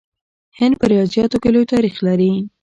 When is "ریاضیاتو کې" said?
0.91-1.49